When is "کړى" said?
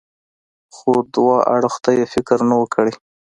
2.73-2.93